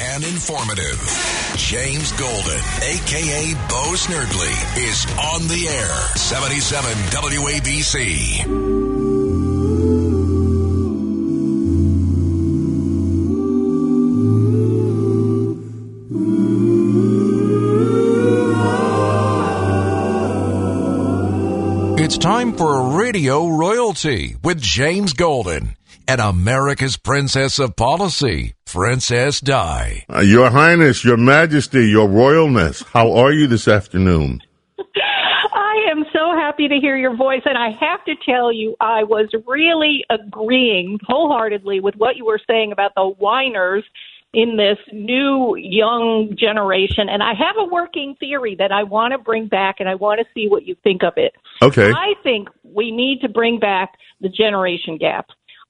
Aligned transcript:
and 0.00 0.24
informative. 0.24 0.98
James 1.56 2.12
Golden, 2.12 2.58
aka 2.82 3.54
Bo 3.68 3.94
Snerdley, 3.94 4.56
is 4.88 5.06
on 5.18 5.46
the 5.48 5.68
air. 5.68 6.16
77 6.16 6.90
WABC. 7.10 8.80
It's 22.02 22.16
time 22.18 22.54
for 22.54 22.98
Radio 22.98 23.46
Royalty 23.46 24.34
with 24.42 24.60
James 24.60 25.12
Golden 25.12 25.76
and 26.08 26.20
America's 26.20 26.96
Princess 26.96 27.60
of 27.60 27.76
Policy, 27.76 28.54
Princess 28.72 29.40
Di. 29.40 30.04
Uh, 30.08 30.20
Your 30.20 30.48
Highness, 30.50 31.04
Your 31.04 31.16
Majesty, 31.16 31.88
Your 31.88 32.08
Royalness, 32.08 32.84
how 32.84 33.12
are 33.14 33.32
you 33.32 33.48
this 33.48 33.66
afternoon? 33.66 34.40
I 34.78 35.90
am 35.90 36.04
so 36.12 36.36
happy 36.36 36.68
to 36.68 36.76
hear 36.76 36.96
your 36.96 37.16
voice, 37.16 37.42
and 37.46 37.58
I 37.58 37.70
have 37.80 38.04
to 38.04 38.14
tell 38.24 38.52
you, 38.52 38.76
I 38.80 39.02
was 39.02 39.28
really 39.44 40.04
agreeing 40.08 41.00
wholeheartedly 41.02 41.80
with 41.80 41.96
what 41.96 42.16
you 42.16 42.24
were 42.24 42.40
saying 42.46 42.70
about 42.70 42.92
the 42.94 43.08
whiners 43.18 43.82
in 44.32 44.56
this 44.56 44.78
new 44.92 45.56
young 45.56 46.36
generation. 46.38 47.08
And 47.08 47.24
I 47.24 47.34
have 47.34 47.56
a 47.58 47.64
working 47.64 48.14
theory 48.20 48.54
that 48.60 48.70
I 48.70 48.84
want 48.84 49.12
to 49.12 49.18
bring 49.18 49.48
back, 49.48 49.76
and 49.80 49.88
I 49.88 49.96
want 49.96 50.20
to 50.20 50.26
see 50.32 50.46
what 50.48 50.64
you 50.64 50.76
think 50.84 51.02
of 51.02 51.14
it. 51.16 51.32
Okay. 51.60 51.90
I 51.90 52.14
think 52.22 52.48
we 52.62 52.92
need 52.92 53.20
to 53.22 53.28
bring 53.28 53.58
back 53.58 53.94
the 54.20 54.28
generation 54.28 54.96
gap. 54.96 55.26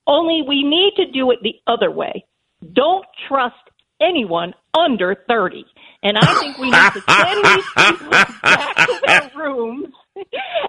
Only 0.06 0.43
we 0.47 0.62
need 0.62 0.93
to 0.97 1.11
do 1.11 1.31
it 1.31 1.39
the 1.43 1.55
other 1.67 1.91
way. 1.91 2.27
Don't 2.72 3.05
trust 3.28 3.55
anyone 4.00 4.55
under 4.78 5.16
30. 5.28 5.64
And 6.03 6.16
I 6.16 6.34
think 6.41 6.58
we 6.58 6.70
need 6.70 6.92
to 6.92 7.03
send 7.08 7.44
these 7.44 7.64
people 7.77 8.11
back 8.11 8.86
to 8.86 9.00
their 9.06 9.30
rooms 9.36 9.89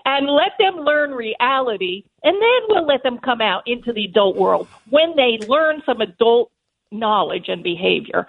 and 0.05 0.27
let 0.27 0.51
them 0.59 0.83
learn 0.83 1.11
reality, 1.11 2.03
and 2.23 2.35
then 2.35 2.61
we'll 2.67 2.85
let 2.85 3.03
them 3.03 3.17
come 3.17 3.41
out 3.41 3.63
into 3.65 3.93
the 3.93 4.05
adult 4.05 4.35
world 4.35 4.67
when 4.89 5.15
they 5.15 5.45
learn 5.47 5.81
some 5.85 6.01
adult 6.01 6.51
knowledge 6.91 7.45
and 7.47 7.63
behavior. 7.63 8.27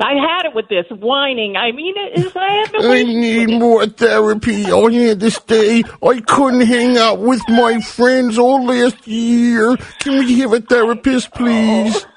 I 0.00 0.14
had 0.14 0.48
it 0.48 0.54
with 0.54 0.68
this 0.68 0.86
whining. 0.90 1.56
I 1.56 1.72
mean, 1.72 1.94
it 1.96 2.20
is, 2.20 2.32
I 2.36 2.52
have 2.60 2.72
to 2.72 2.88
I 2.88 3.02
need 3.02 3.50
more 3.58 3.84
therapy. 3.86 4.66
I 4.66 4.92
had 4.92 5.18
to 5.20 5.30
stay. 5.30 5.82
I 6.00 6.20
couldn't 6.20 6.60
hang 6.60 6.96
out 6.96 7.18
with 7.18 7.42
my 7.48 7.80
friends 7.80 8.38
all 8.38 8.64
last 8.64 9.08
year. 9.08 9.76
Can 9.98 10.20
we 10.20 10.38
have 10.38 10.52
a 10.52 10.60
therapist, 10.60 11.32
please? 11.32 12.04
Oh. 12.04 12.10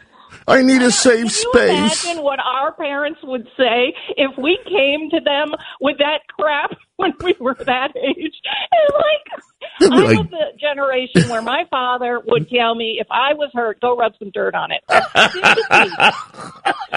I 0.48 0.62
need 0.62 0.82
a 0.82 0.92
safe 0.92 1.16
Can 1.16 1.24
you 1.26 1.30
space. 1.30 2.04
imagine 2.06 2.24
what 2.24 2.40
our 2.40 2.74
parents 2.74 3.20
would 3.24 3.48
say 3.58 3.94
if 4.18 4.38
we 4.38 4.58
came 4.66 5.10
to 5.12 5.20
them 5.24 5.54
with 5.80 5.98
that 6.00 6.22
crap 6.28 6.72
when 6.98 7.14
we 7.24 7.36
were 7.40 7.56
that 7.56 7.96
age? 7.96 8.34
And 8.72 8.94
like, 8.94 9.42
I'm 9.82 10.20
of 10.20 10.30
the 10.32 10.52
generation 10.60 11.30
where 11.30 11.42
my 11.42 11.66
father 11.70 12.22
would 12.26 12.50
tell 12.50 12.76
me 12.76 12.98
if 13.00 13.08
I 13.10 13.34
was 13.34 13.50
hurt, 13.54 13.80
go 13.82 13.96
rub 13.96 14.14
some 14.20 14.32
dirt 14.32 14.56
on 14.56 14.72
it. 14.72 14.84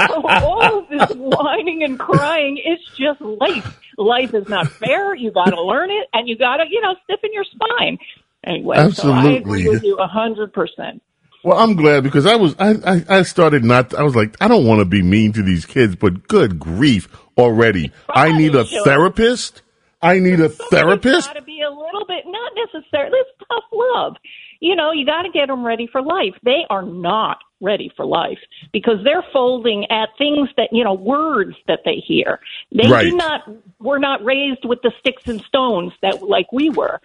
So 0.08 0.22
all 0.28 0.78
of 0.78 0.88
this 0.88 1.16
whining 1.16 1.82
and 1.82 1.98
crying, 1.98 2.60
it's 2.62 2.84
just 2.96 3.20
life. 3.20 3.80
Life 3.96 4.34
is 4.34 4.48
not 4.48 4.68
fair. 4.68 5.14
You 5.14 5.30
got 5.30 5.50
to 5.50 5.62
learn 5.62 5.90
it, 5.90 6.08
and 6.12 6.28
you 6.28 6.36
got 6.36 6.56
to, 6.56 6.64
you 6.68 6.80
know, 6.80 6.94
stiffen 7.04 7.30
your 7.32 7.44
spine. 7.44 7.98
Anyway, 8.46 8.90
so 8.90 9.10
I 9.10 9.32
agree 9.32 9.60
Absolutely. 9.60 9.68
with 9.68 9.82
you 9.84 9.96
a 9.96 10.06
hundred 10.06 10.52
percent. 10.52 11.02
Well, 11.44 11.58
I'm 11.58 11.76
glad 11.76 12.02
because 12.04 12.26
I 12.26 12.36
was 12.36 12.54
I, 12.58 12.70
I, 12.86 13.18
I 13.18 13.22
started 13.22 13.64
not 13.64 13.94
I 13.94 14.02
was 14.02 14.16
like 14.16 14.36
I 14.40 14.48
don't 14.48 14.66
want 14.66 14.80
to 14.80 14.84
be 14.86 15.02
mean 15.02 15.32
to 15.34 15.42
these 15.42 15.66
kids, 15.66 15.94
but 15.94 16.26
good 16.26 16.58
grief 16.58 17.08
already. 17.36 17.92
I 18.08 18.36
need 18.36 18.54
a 18.54 18.64
Sure. 18.64 18.84
therapist. 18.84 19.60
I 20.00 20.18
need 20.18 20.40
a 20.40 20.48
therapist. 20.48 21.28
Got 21.28 21.34
to 21.36 21.42
be 21.42 21.60
a 21.62 21.70
little 21.70 22.04
bit, 22.06 22.24
not 22.26 22.52
necessarily. 22.56 23.16
It's 23.18 23.38
tough 23.48 23.64
love. 23.72 24.16
You 24.60 24.76
know, 24.76 24.92
you 24.92 25.04
got 25.06 25.22
to 25.22 25.30
get 25.30 25.48
them 25.48 25.64
ready 25.64 25.86
for 25.90 26.02
life. 26.02 26.34
They 26.42 26.64
are 26.70 26.82
not 26.82 27.38
ready 27.60 27.90
for 27.96 28.04
life 28.06 28.38
because 28.72 28.96
they're 29.04 29.24
folding 29.32 29.84
at 29.90 30.10
things 30.18 30.48
that 30.56 30.68
you 30.72 30.84
know, 30.84 30.94
words 30.94 31.56
that 31.68 31.80
they 31.84 31.96
hear. 32.06 32.40
They 32.72 32.88
Right. 32.88 33.10
do 33.10 33.16
not. 33.16 33.42
Were 33.80 33.98
not 33.98 34.24
raised 34.24 34.64
with 34.64 34.80
the 34.82 34.92
sticks 35.00 35.26
and 35.26 35.40
stones 35.42 35.92
that 36.02 36.22
like 36.22 36.50
we 36.52 36.70
were. 36.70 37.00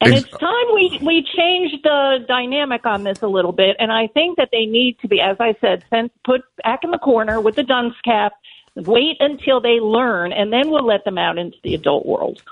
And 0.00 0.12
it's 0.12 0.28
time 0.28 0.66
we 0.74 0.98
we 1.02 1.26
change 1.36 1.82
the 1.82 2.24
dynamic 2.28 2.84
on 2.84 3.04
this 3.04 3.22
a 3.22 3.26
little 3.26 3.52
bit. 3.52 3.76
And 3.78 3.90
I 3.90 4.08
think 4.08 4.36
that 4.36 4.50
they 4.52 4.66
need 4.66 4.98
to 5.00 5.08
be, 5.08 5.20
as 5.20 5.36
I 5.40 5.54
said, 5.60 5.84
sent, 5.88 6.12
put 6.24 6.42
back 6.62 6.80
in 6.84 6.90
the 6.90 6.98
corner 6.98 7.40
with 7.40 7.56
the 7.56 7.62
dunce 7.62 7.94
cap. 8.04 8.32
Wait 8.76 9.16
until 9.20 9.60
they 9.60 9.78
learn, 9.80 10.32
and 10.32 10.52
then 10.52 10.68
we'll 10.68 10.84
let 10.84 11.04
them 11.04 11.16
out 11.16 11.38
into 11.38 11.56
the 11.62 11.74
adult 11.74 12.04
world. 12.04 12.42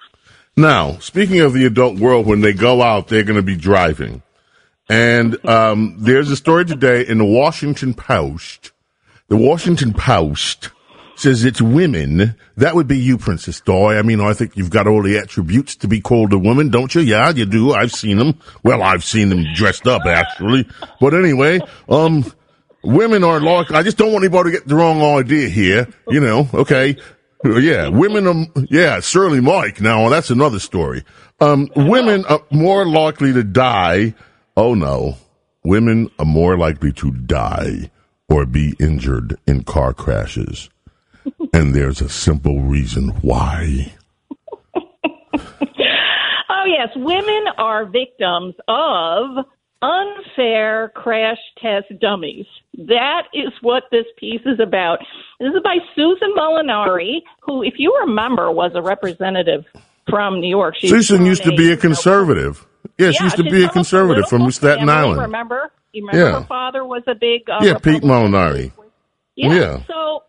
Now, 0.57 0.99
speaking 0.99 1.41
of 1.41 1.53
the 1.53 1.67
adult 1.67 1.99
world, 1.99 2.27
when 2.27 2.43
they 2.43 2.53
go 2.53 2.81
out, 2.81 3.09
they're 3.09 3.25
going 3.25 3.37
to 3.37 3.43
be 3.43 3.57
driving. 3.57 4.23
And 4.89 5.45
um, 5.47 5.97
there's 5.99 6.31
a 6.31 6.37
story 6.37 6.65
today 6.65 7.05
in 7.07 7.19
the 7.19 7.25
Washington 7.25 7.95
Post. 7.95 8.71
The 9.29 9.37
Washington 9.37 9.95
Post 9.95 10.71
says 11.23 11.45
it's 11.45 11.63
women. 11.63 12.35
That 12.57 12.75
would 12.75 12.89
be 12.89 12.99
you, 12.99 13.17
Princess 13.17 13.61
Di. 13.61 13.73
I 13.73 14.03
mean, 14.03 14.21
I 14.21 14.35
think 14.35 14.57
you've 14.57 14.71
got 14.71 14.87
all 14.87 15.03
the 15.03 15.17
attributes 15.17 15.77
to 15.77 15.89
be 15.89 16.01
called 16.01 16.33
a 16.33 16.39
woman, 16.39 16.69
don't 16.69 16.95
you? 16.95 17.01
Yeah, 17.01 17.31
you 17.31 17.47
do. 17.47 17.73
I've 17.73 17.93
seen 17.93 18.19
them. 18.19 18.39
Well, 18.63 18.83
I've 18.83 19.05
seen 19.05 19.29
them 19.29 19.45
dressed 19.55 19.87
up, 19.87 20.03
actually. 20.05 20.69
But 21.01 21.15
anyway, 21.15 21.61
um, 21.89 22.25
women 22.83 23.25
are 23.25 23.41
like, 23.41 23.71
I 23.71 23.83
just 23.83 23.97
don't 23.97 24.13
want 24.13 24.25
anybody 24.25 24.51
to 24.51 24.59
get 24.59 24.69
the 24.69 24.77
wrong 24.77 25.01
idea 25.01 25.49
here. 25.49 25.89
You 26.09 26.21
know, 26.21 26.49
okay. 26.53 26.97
Yeah, 27.45 27.89
women 27.89 28.27
are, 28.27 28.65
yeah, 28.69 29.01
Shirley 29.01 29.41
Mike. 29.41 29.81
Now, 29.81 30.09
that's 30.09 30.31
another 30.31 30.61
story. 30.61 31.05
Um, 31.41 31.69
women 31.75 32.25
are 32.27 32.43
more 32.51 32.87
likely 32.87 33.33
to 33.33 33.43
die. 33.43 34.15
Oh 34.57 34.75
no. 34.75 35.17
Women 35.65 36.11
are 36.19 36.25
more 36.25 36.57
likely 36.57 36.93
to 36.95 37.11
die 37.11 37.91
or 38.29 38.47
be 38.47 38.75
injured 38.79 39.39
in 39.47 39.65
car 39.65 39.93
crashes. 39.93 40.71
And 41.53 41.75
there's 41.75 42.01
a 42.01 42.09
simple 42.09 42.61
reason 42.61 43.09
why. 43.23 43.93
Oh, 46.55 46.65
yes. 46.67 46.91
Women 46.95 47.45
are 47.59 47.87
victims 47.87 48.55
of 48.69 49.45
unfair 49.81 50.93
crash 50.95 51.39
test 51.61 51.87
dummies. 52.01 52.47
That 52.79 53.23
is 53.35 53.49
what 53.63 53.85
this 53.91 54.05
piece 54.17 54.43
is 54.47 54.61
about. 54.61 55.01
This 55.41 55.49
is 55.49 55.61
by 55.65 55.79
Susan 55.97 56.33
Molinari, 56.37 57.23
who, 57.41 57.63
if 57.65 57.75
you 57.79 57.99
remember, 58.07 58.53
was 58.53 58.71
a 58.77 58.83
representative 58.83 59.65
from 60.09 60.41
New 60.41 60.49
York. 60.49 60.77
She's 60.79 60.91
Susan 60.91 61.27
used 61.27 61.43
to 61.45 61.57
be 61.57 61.73
a 61.73 61.77
conservative. 61.77 62.65
Yeah, 62.97 63.11
she 63.11 63.25
used 63.25 63.37
to 63.39 63.43
be 63.45 63.65
a 63.65 63.69
conservative 63.69 64.29
from 64.29 64.49
Staten 64.53 64.87
family, 64.87 64.93
Island. 64.95 65.21
Remember? 65.23 65.73
You 65.93 66.07
remember 66.07 66.31
Yeah. 66.31 66.41
her 66.43 66.47
father 66.47 66.85
was 66.85 67.03
a 67.09 67.15
big 67.17 67.51
uh, 67.51 67.59
Yeah, 67.63 67.75
Pete 67.79 68.03
Republican? 68.05 68.09
Molinari. 68.09 68.73
Yeah. 69.35 69.53
Yeah. 69.55 69.83
So 69.89 70.23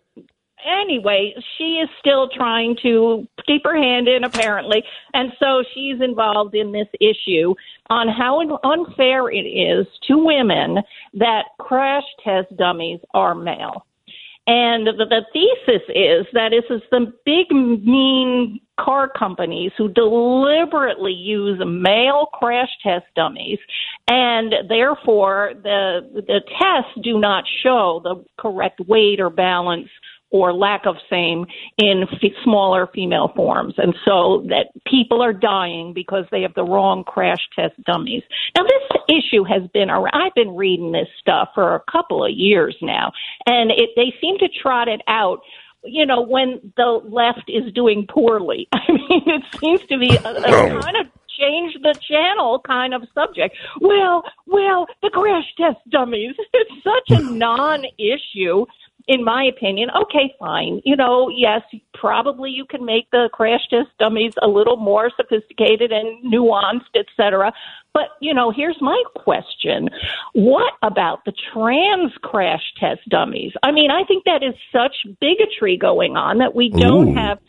anyway, 0.65 1.33
she 1.57 1.79
is 1.83 1.89
still 1.99 2.29
trying 2.29 2.75
to 2.83 3.27
keep 3.45 3.63
her 3.65 3.75
hand 3.75 4.07
in, 4.07 4.23
apparently, 4.23 4.83
and 5.13 5.31
so 5.39 5.63
she's 5.73 6.01
involved 6.01 6.55
in 6.55 6.71
this 6.71 6.87
issue 6.99 7.53
on 7.89 8.07
how 8.07 8.59
unfair 8.63 9.29
it 9.29 9.45
is 9.45 9.85
to 10.07 10.17
women 10.17 10.77
that 11.13 11.43
crash 11.59 12.03
test 12.23 12.55
dummies 12.57 12.99
are 13.13 13.35
male. 13.35 13.85
And 14.45 14.87
the, 14.87 15.05
the 15.05 15.21
thesis 15.31 15.83
is 15.89 16.25
that 16.33 16.49
this 16.51 16.65
is 16.69 16.81
the 16.91 17.13
big, 17.25 17.49
mean 17.49 18.59
car 18.77 19.07
companies 19.07 19.71
who 19.77 19.87
deliberately 19.87 21.13
use 21.13 21.61
male 21.65 22.27
crash 22.33 22.69
test 22.83 23.05
dummies, 23.15 23.59
and 24.09 24.53
therefore 24.67 25.53
the 25.63 26.01
the 26.13 26.41
tests 26.59 26.91
do 27.03 27.19
not 27.19 27.45
show 27.61 28.01
the 28.03 28.23
correct 28.37 28.81
weight 28.81 29.21
or 29.21 29.29
balance 29.29 29.87
or 30.33 30.51
lack 30.51 30.85
of 30.85 30.95
same 31.09 31.45
in 31.77 32.03
f- 32.11 32.31
smaller 32.43 32.89
female 32.93 33.31
forms. 33.35 33.75
And 33.77 33.95
so 34.03 34.43
that 34.49 34.71
people 34.85 35.21
are 35.21 35.31
dying 35.31 35.93
because 35.93 36.25
they 36.31 36.41
have 36.41 36.55
the 36.55 36.63
wrong 36.63 37.03
crash 37.05 37.47
test 37.55 37.75
dummies. 37.85 38.23
Now 38.57 38.63
this 38.63 39.01
issue 39.07 39.43
has 39.43 39.61
been 39.73 39.89
around. 39.89 40.11
I've 40.13 40.33
been 40.33 40.55
reading 40.55 40.91
this 40.91 41.07
stuff 41.21 41.49
for 41.53 41.75
a 41.75 41.91
couple 41.91 42.25
of 42.25 42.31
years 42.31 42.75
now 42.81 43.13
and 43.45 43.71
it, 43.71 43.91
they 43.95 44.13
seem 44.19 44.39
to 44.39 44.47
trot 44.61 44.89
it 44.89 45.01
out 45.07 45.39
you 45.85 46.05
know, 46.05 46.21
when 46.21 46.71
the 46.77 47.01
left 47.03 47.49
is 47.49 47.73
doing 47.73 48.07
poorly. 48.09 48.69
I 48.73 48.89
mean, 48.89 49.23
it 49.25 49.43
seems 49.59 49.81
to 49.87 49.99
be 49.99 50.15
a, 50.15 50.29
a 50.29 50.77
oh. 50.77 50.79
kind 50.79 50.95
of 50.95 51.07
change 51.37 51.75
the 51.81 51.93
channel 52.07 52.61
kind 52.65 52.93
of 52.93 53.03
subject. 53.13 53.55
Well, 53.81 54.23
well, 54.45 54.87
the 55.01 55.09
crash 55.09 55.45
test 55.57 55.77
dummies. 55.89 56.35
It's 56.53 56.83
such 56.83 57.19
a 57.19 57.21
non-issue 57.33 58.65
in 59.07 59.23
my 59.23 59.43
opinion, 59.43 59.89
okay, 60.03 60.33
fine. 60.39 60.81
You 60.85 60.95
know, 60.95 61.29
yes, 61.29 61.61
probably 61.93 62.51
you 62.51 62.65
can 62.65 62.85
make 62.85 63.09
the 63.11 63.29
crash 63.33 63.61
test 63.69 63.89
dummies 63.99 64.33
a 64.41 64.47
little 64.47 64.77
more 64.77 65.11
sophisticated 65.15 65.91
and 65.91 66.23
nuanced, 66.31 66.95
et 66.95 67.05
cetera. 67.17 67.51
But, 67.93 68.09
you 68.21 68.33
know, 68.33 68.51
here's 68.51 68.81
my 68.81 69.01
question. 69.15 69.89
What 70.33 70.73
about 70.81 71.25
the 71.25 71.33
trans 71.53 72.11
crash 72.23 72.63
test 72.79 73.01
dummies? 73.09 73.51
I 73.61 73.71
mean, 73.71 73.91
I 73.91 74.03
think 74.05 74.23
that 74.23 74.41
is 74.41 74.55
such 74.71 74.95
bigotry 75.19 75.77
going 75.77 76.15
on 76.15 76.37
that 76.39 76.55
we 76.55 76.69
don't 76.69 77.09
Ooh. 77.09 77.15
have 77.15 77.39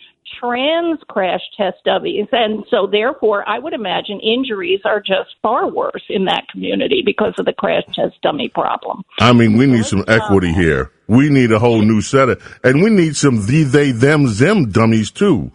trans 0.40 0.98
crash 1.08 1.40
test 1.56 1.76
dummies. 1.84 2.26
And 2.32 2.64
so, 2.68 2.86
therefore, 2.86 3.48
I 3.48 3.58
would 3.58 3.72
imagine 3.72 4.20
injuries 4.20 4.80
are 4.84 5.00
just 5.00 5.30
far 5.40 5.70
worse 5.70 6.02
in 6.08 6.24
that 6.24 6.48
community 6.48 7.02
because 7.04 7.34
of 7.38 7.46
the 7.46 7.52
crash 7.52 7.84
test 7.94 8.20
dummy 8.22 8.48
problem. 8.48 9.02
I 9.20 9.32
mean, 9.32 9.56
we 9.56 9.66
need 9.66 9.86
some 9.86 10.04
equity 10.08 10.52
here. 10.52 10.90
We 11.06 11.28
need 11.28 11.52
a 11.52 11.58
whole 11.58 11.82
new 11.82 12.00
set 12.00 12.28
of, 12.30 12.58
and 12.64 12.82
we 12.82 12.90
need 12.90 13.16
some 13.16 13.46
the, 13.46 13.62
they, 13.64 13.90
them, 13.90 14.34
them 14.34 14.70
dummies 14.70 15.10
too. 15.10 15.50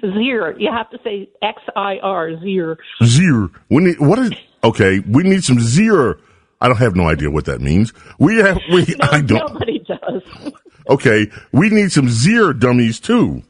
Zir. 0.00 0.54
You 0.58 0.70
have 0.70 0.90
to 0.90 0.98
say 1.02 1.28
X 1.42 1.60
I 1.76 1.98
R, 2.02 2.38
Zir. 2.40 2.76
Zir. 3.02 3.48
We 3.70 3.84
need, 3.84 4.00
what 4.00 4.18
is, 4.18 4.32
okay, 4.62 5.00
we 5.00 5.22
need 5.22 5.42
some 5.44 5.58
zir. 5.60 6.18
I 6.60 6.68
don't 6.68 6.76
have 6.78 6.94
no 6.96 7.08
idea 7.08 7.30
what 7.30 7.46
that 7.46 7.60
means. 7.60 7.92
We 8.18 8.36
have, 8.36 8.58
we, 8.72 8.82
No, 8.98 9.08
I 9.10 9.20
don't, 9.20 9.52
nobody 9.52 9.78
does. 9.80 10.52
okay, 10.88 11.30
we 11.52 11.70
need 11.70 11.92
some 11.92 12.08
zir 12.08 12.52
dummies 12.52 13.00
too. 13.00 13.42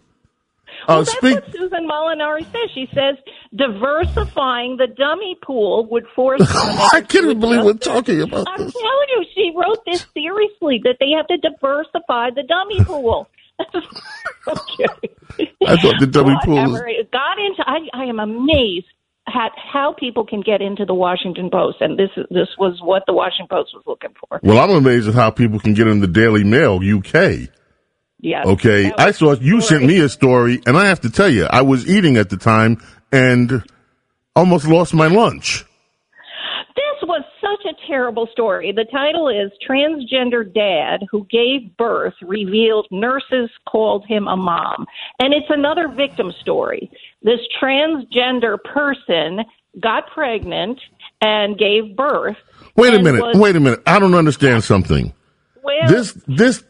Uh, 0.84 0.86
Well, 0.88 0.98
that's 1.04 1.12
speak, 1.16 1.34
what 1.34 1.52
Susan 1.52 1.88
Molinari 1.88 2.44
says. 2.44 2.70
She 2.74 2.88
says 2.94 3.16
diversifying 3.54 4.76
the 4.76 4.86
dummy 4.86 5.36
pool 5.42 5.86
would 5.90 6.06
force. 6.14 6.40
I 6.44 6.44
to 6.44 6.76
make 6.76 6.94
I 6.94 6.98
a 6.98 7.02
can't 7.02 7.40
believe 7.40 7.64
we're 7.64 7.74
talking 7.74 8.20
about 8.22 8.46
I'm 8.48 8.64
this. 8.64 8.72
telling 8.72 9.08
you, 9.16 9.24
she 9.34 9.52
wrote 9.56 9.84
this 9.86 10.06
seriously 10.14 10.80
that 10.84 10.96
they 11.00 11.10
have 11.16 11.26
to 11.28 11.36
diversify 11.38 12.30
the 12.30 12.42
dummy 12.42 12.84
pool. 12.84 13.28
okay. 14.48 14.86
I 15.66 15.76
thought 15.76 16.00
the 16.00 16.06
dummy 16.10 16.34
pool 16.44 16.56
was- 16.56 16.82
It 16.86 17.10
got 17.12 17.38
into. 17.38 17.62
I, 17.66 17.78
I 17.92 18.04
am 18.04 18.18
amazed 18.20 18.86
at 19.28 19.52
how 19.56 19.94
people 19.98 20.26
can 20.26 20.42
get 20.42 20.60
into 20.60 20.84
the 20.84 20.92
Washington 20.94 21.48
Post, 21.50 21.78
and 21.80 21.98
this 21.98 22.10
is 22.16 22.26
this 22.30 22.48
was 22.58 22.78
what 22.82 23.04
the 23.06 23.12
Washington 23.12 23.46
Post 23.48 23.70
was 23.74 23.82
looking 23.86 24.10
for. 24.28 24.40
Well, 24.42 24.58
I'm 24.58 24.70
amazed 24.70 25.08
at 25.08 25.14
how 25.14 25.30
people 25.30 25.58
can 25.60 25.72
get 25.74 25.86
in 25.86 26.00
the 26.00 26.06
Daily 26.06 26.44
Mail 26.44 26.76
UK. 26.82 27.48
Yes. 28.24 28.46
Okay, 28.46 28.90
I 28.96 29.10
saw 29.10 29.34
you 29.34 29.60
story. 29.60 29.80
sent 29.80 29.84
me 29.84 30.00
a 30.00 30.08
story, 30.08 30.62
and 30.64 30.78
I 30.78 30.86
have 30.86 31.02
to 31.02 31.10
tell 31.10 31.28
you, 31.28 31.44
I 31.44 31.60
was 31.60 31.86
eating 31.86 32.16
at 32.16 32.30
the 32.30 32.38
time 32.38 32.82
and 33.12 33.62
almost 34.34 34.66
lost 34.66 34.94
my 34.94 35.08
lunch. 35.08 35.66
This 36.74 37.06
was 37.06 37.22
such 37.38 37.70
a 37.70 37.86
terrible 37.86 38.26
story. 38.32 38.72
The 38.72 38.86
title 38.90 39.28
is 39.28 39.52
Transgender 39.68 40.42
Dad 40.42 41.06
Who 41.10 41.26
Gave 41.30 41.76
Birth 41.76 42.14
Revealed 42.22 42.86
Nurses 42.90 43.50
Called 43.68 44.06
Him 44.08 44.26
a 44.26 44.38
Mom. 44.38 44.86
And 45.20 45.34
it's 45.34 45.50
another 45.50 45.88
victim 45.88 46.32
story. 46.40 46.90
This 47.22 47.40
transgender 47.62 48.56
person 48.64 49.44
got 49.82 50.06
pregnant 50.14 50.80
and 51.20 51.58
gave 51.58 51.94
birth. 51.94 52.36
Wait 52.74 52.94
a 52.94 53.02
minute, 53.02 53.20
was- 53.20 53.36
wait 53.36 53.54
a 53.54 53.60
minute. 53.60 53.82
I 53.86 53.98
don't 53.98 54.14
understand 54.14 54.64
something. 54.64 55.12
Well, 55.62 55.88
This 55.88 56.12
this 56.26 56.62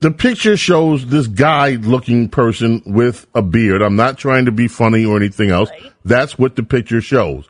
the 0.00 0.10
picture 0.10 0.56
shows 0.56 1.06
this 1.06 1.26
guy 1.26 1.70
looking 1.70 2.28
person 2.28 2.82
with 2.86 3.26
a 3.34 3.42
beard. 3.42 3.82
I'm 3.82 3.96
not 3.96 4.16
trying 4.18 4.44
to 4.44 4.52
be 4.52 4.68
funny 4.68 5.04
or 5.04 5.16
anything 5.16 5.50
else. 5.50 5.70
That's 6.04 6.38
what 6.38 6.56
the 6.56 6.62
picture 6.62 7.00
shows. 7.00 7.48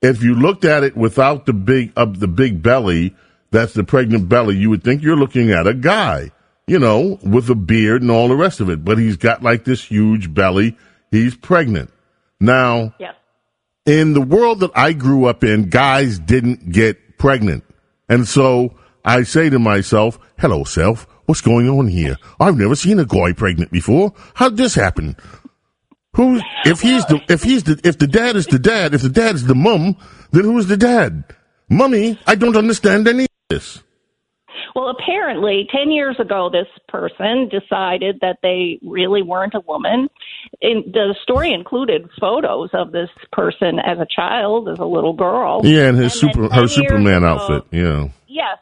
If 0.00 0.22
you 0.22 0.34
looked 0.34 0.64
at 0.64 0.84
it 0.84 0.96
without 0.96 1.46
the 1.46 1.52
big 1.52 1.92
of 1.96 2.20
the 2.20 2.28
big 2.28 2.62
belly, 2.62 3.16
that's 3.50 3.72
the 3.72 3.82
pregnant 3.82 4.28
belly, 4.28 4.56
you 4.56 4.70
would 4.70 4.84
think 4.84 5.02
you're 5.02 5.16
looking 5.16 5.50
at 5.50 5.66
a 5.66 5.74
guy, 5.74 6.30
you 6.68 6.78
know, 6.78 7.18
with 7.24 7.50
a 7.50 7.56
beard 7.56 8.02
and 8.02 8.10
all 8.10 8.28
the 8.28 8.36
rest 8.36 8.60
of 8.60 8.70
it. 8.70 8.84
But 8.84 8.98
he's 8.98 9.16
got 9.16 9.42
like 9.42 9.64
this 9.64 9.82
huge 9.82 10.32
belly. 10.32 10.76
He's 11.10 11.36
pregnant. 11.36 11.90
Now, 12.38 12.94
yes. 13.00 13.16
in 13.86 14.12
the 14.12 14.20
world 14.20 14.60
that 14.60 14.70
I 14.76 14.92
grew 14.92 15.24
up 15.24 15.42
in, 15.42 15.68
guys 15.68 16.20
didn't 16.20 16.70
get 16.70 17.18
pregnant. 17.18 17.64
And 18.08 18.28
so 18.28 18.76
I 19.04 19.24
say 19.24 19.50
to 19.50 19.58
myself, 19.58 20.18
hello, 20.38 20.62
self, 20.62 21.07
what's 21.28 21.42
going 21.42 21.68
on 21.68 21.86
here? 21.88 22.16
I've 22.40 22.56
never 22.56 22.74
seen 22.74 22.98
a 22.98 23.04
guy 23.04 23.32
pregnant 23.32 23.70
before. 23.70 24.14
How'd 24.34 24.56
this 24.56 24.74
happen? 24.74 25.14
Who, 26.14 26.40
if 26.64 26.80
he's 26.80 27.04
the, 27.06 27.20
if 27.28 27.42
he's 27.42 27.64
the, 27.64 27.78
if 27.84 27.98
the 27.98 28.06
dad 28.06 28.34
is 28.34 28.46
the 28.46 28.58
dad, 28.58 28.94
if 28.94 29.02
the 29.02 29.10
dad 29.10 29.34
is 29.34 29.44
the 29.46 29.54
mum, 29.54 29.96
then 30.32 30.44
who's 30.44 30.66
the 30.66 30.76
dad? 30.78 31.22
Mummy, 31.68 32.18
I 32.26 32.34
don't 32.34 32.56
understand 32.56 33.06
any 33.06 33.24
of 33.24 33.28
this. 33.50 33.82
Well, 34.74 34.88
apparently, 34.88 35.68
10 35.70 35.90
years 35.90 36.16
ago, 36.18 36.50
this 36.50 36.66
person 36.88 37.48
decided 37.50 38.18
that 38.22 38.38
they 38.42 38.78
really 38.82 39.22
weren't 39.22 39.54
a 39.54 39.60
woman. 39.60 40.08
In, 40.60 40.82
the 40.92 41.14
story 41.22 41.52
included 41.52 42.08
photos 42.18 42.70
of 42.72 42.92
this 42.92 43.10
person 43.32 43.78
as 43.84 43.98
a 43.98 44.06
child, 44.14 44.68
as 44.68 44.78
a 44.78 44.84
little 44.84 45.12
girl. 45.12 45.60
Yeah, 45.64 45.88
and 45.88 45.98
his 45.98 46.20
And 46.22 46.32
super, 46.32 46.48
her 46.54 46.68
Superman 46.68 47.18
ago- 47.18 47.26
outfit. 47.26 47.64
Yeah. 47.70 48.08
Yes, 48.28 48.58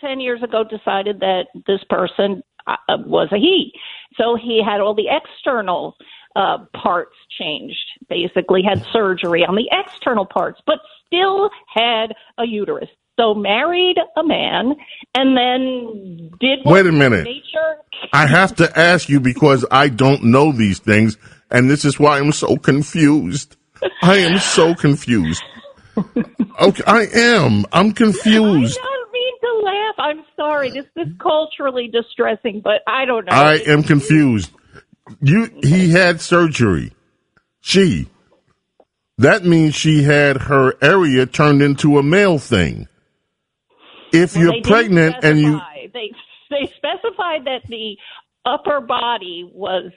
10 0.00 0.20
years 0.20 0.42
ago, 0.42 0.64
decided 0.64 1.20
that 1.20 1.46
this 1.66 1.80
person 1.88 2.42
uh, 2.66 2.76
was 3.06 3.28
a 3.32 3.36
he. 3.36 3.72
So 4.16 4.36
he 4.40 4.62
had 4.64 4.80
all 4.80 4.94
the 4.94 5.08
external 5.10 5.96
uh, 6.36 6.58
parts 6.74 7.16
changed, 7.38 7.76
basically, 8.08 8.62
had 8.62 8.84
surgery 8.92 9.44
on 9.44 9.56
the 9.56 9.68
external 9.72 10.26
parts, 10.26 10.60
but 10.66 10.78
still 11.06 11.50
had 11.74 12.14
a 12.38 12.46
uterus. 12.46 12.88
So 13.18 13.34
married 13.34 13.96
a 14.16 14.24
man 14.24 14.74
and 15.14 15.36
then 15.36 16.30
did 16.40 16.60
what 16.62 16.74
Wait 16.74 16.86
a 16.86 16.92
minute. 16.92 17.24
nature 17.24 17.76
I 18.12 18.26
have 18.26 18.54
to 18.56 18.78
ask 18.78 19.08
you 19.08 19.20
because 19.20 19.66
I 19.70 19.88
don't 19.88 20.24
know 20.24 20.52
these 20.52 20.78
things, 20.78 21.18
and 21.50 21.68
this 21.68 21.84
is 21.84 21.98
why 22.00 22.18
I'm 22.18 22.32
so 22.32 22.56
confused. 22.56 23.56
I 24.02 24.16
am 24.18 24.38
so 24.38 24.74
confused. 24.74 25.42
Okay, 26.60 26.82
I 26.86 27.06
am. 27.14 27.64
I'm 27.72 27.92
confused. 27.92 28.78
I 28.78 28.82
don't 28.84 29.12
mean 29.12 29.34
to 29.40 29.64
laugh. 29.98 30.16
I'm 30.16 30.24
sorry. 30.36 30.70
This 30.70 30.86
is 30.96 31.08
culturally 31.20 31.88
distressing, 31.88 32.60
but 32.62 32.82
I 32.86 33.04
don't 33.04 33.24
know. 33.26 33.32
I 33.32 33.54
am 33.66 33.82
confused. 33.82 34.50
You, 35.20 35.50
he 35.62 35.90
had 35.90 36.20
surgery. 36.20 36.92
She. 37.60 38.08
That 39.18 39.44
means 39.44 39.74
she 39.74 40.02
had 40.02 40.36
her 40.42 40.74
area 40.80 41.26
turned 41.26 41.60
into 41.60 41.98
a 41.98 42.02
male 42.02 42.38
thing. 42.38 42.88
If 44.12 44.34
Well, 44.34 44.44
you're 44.44 44.62
pregnant 44.62 45.16
and 45.22 45.38
you, 45.38 45.60
they 45.92 46.10
they 46.48 46.72
specified 46.76 47.44
that 47.44 47.60
the 47.68 47.96
upper 48.44 48.80
body 48.80 49.48
was 49.52 49.92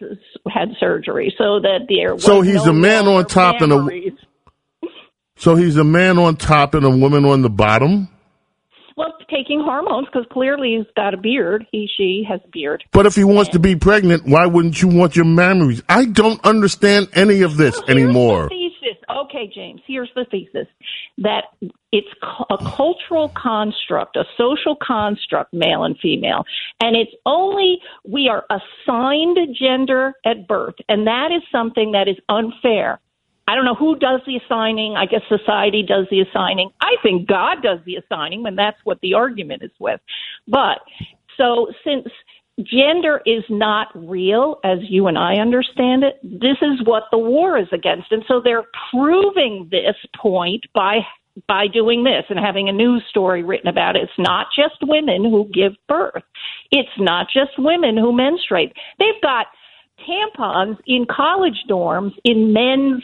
had 0.53 0.69
surgery, 0.79 1.33
so 1.37 1.59
that 1.61 1.85
there. 1.87 2.17
So 2.19 2.39
was 2.39 2.47
he's 2.47 2.65
no 2.65 2.71
a 2.71 2.73
man 2.73 3.07
on 3.07 3.25
top 3.25 3.61
and 3.61 3.71
a- 3.71 4.11
so 5.35 5.55
he's 5.55 5.77
a 5.77 5.83
man 5.83 6.19
on 6.19 6.35
top 6.35 6.73
and 6.73 6.85
a 6.85 6.89
woman 6.89 7.25
on 7.25 7.41
the 7.41 7.49
bottom. 7.49 8.09
Taking 9.43 9.59
hormones 9.59 10.07
because 10.07 10.25
clearly 10.31 10.77
he's 10.77 10.87
got 10.95 11.13
a 11.13 11.17
beard. 11.17 11.65
He 11.73 11.89
she 11.97 12.23
has 12.29 12.39
a 12.45 12.47
beard. 12.47 12.85
But 12.93 13.05
if 13.05 13.15
he 13.15 13.25
wants 13.25 13.49
to 13.51 13.59
be 13.59 13.75
pregnant, 13.75 14.23
why 14.25 14.45
wouldn't 14.45 14.81
you 14.81 14.87
want 14.87 15.17
your 15.17 15.25
mammaries? 15.25 15.81
I 15.89 16.05
don't 16.05 16.43
understand 16.45 17.09
any 17.13 17.41
of 17.41 17.57
this 17.57 17.75
Well, 17.75 17.89
anymore. 17.89 18.43
The 18.43 18.69
thesis. 18.81 19.03
Okay, 19.09 19.51
James. 19.53 19.81
Here's 19.85 20.09
the 20.15 20.23
thesis 20.31 20.67
that 21.17 21.45
it's 21.91 22.07
a 22.49 22.57
cultural 22.57 23.33
construct, 23.35 24.15
a 24.15 24.23
social 24.37 24.77
construct, 24.81 25.53
male 25.53 25.83
and 25.83 25.97
female, 25.99 26.45
and 26.79 26.95
it's 26.95 27.11
only 27.25 27.79
we 28.07 28.29
are 28.29 28.45
assigned 28.49 29.37
gender 29.59 30.13
at 30.25 30.47
birth, 30.47 30.75
and 30.87 31.05
that 31.07 31.31
is 31.35 31.41
something 31.51 31.91
that 31.91 32.07
is 32.07 32.15
unfair. 32.29 33.01
I 33.47 33.55
don't 33.55 33.65
know 33.65 33.75
who 33.75 33.97
does 33.97 34.21
the 34.25 34.37
assigning. 34.37 34.95
I 34.97 35.05
guess 35.05 35.21
society 35.27 35.83
does 35.83 36.05
the 36.09 36.21
assigning. 36.21 36.69
I 36.81 36.95
think 37.03 37.27
God 37.27 37.61
does 37.61 37.79
the 37.85 37.95
assigning, 37.95 38.45
and 38.45 38.57
that's 38.57 38.77
what 38.83 38.99
the 39.01 39.15
argument 39.15 39.63
is 39.63 39.71
with. 39.79 39.99
But 40.47 40.79
so 41.37 41.67
since 41.83 42.07
gender 42.61 43.21
is 43.25 43.43
not 43.49 43.87
real 43.95 44.59
as 44.63 44.79
you 44.83 45.07
and 45.07 45.17
I 45.17 45.35
understand 45.35 46.03
it, 46.03 46.19
this 46.23 46.57
is 46.61 46.85
what 46.85 47.03
the 47.11 47.17
war 47.17 47.57
is 47.57 47.67
against. 47.71 48.11
And 48.11 48.23
so 48.27 48.41
they're 48.43 48.65
proving 48.91 49.67
this 49.71 49.95
point 50.15 50.65
by 50.73 50.99
by 51.47 51.65
doing 51.65 52.03
this 52.03 52.25
and 52.29 52.37
having 52.37 52.69
a 52.69 52.71
news 52.71 53.03
story 53.09 53.43
written 53.43 53.67
about 53.67 53.95
it. 53.95 54.03
It's 54.03 54.11
not 54.19 54.47
just 54.55 54.75
women 54.83 55.23
who 55.23 55.49
give 55.51 55.73
birth. 55.89 56.21
It's 56.69 56.89
not 56.99 57.25
just 57.33 57.57
women 57.57 57.97
who 57.97 58.15
menstruate. 58.15 58.73
They've 58.99 59.19
got 59.21 59.47
tampons 59.99 60.77
in 60.85 61.05
college 61.09 61.57
dorms 61.69 62.11
in 62.23 62.53
men's 62.53 63.03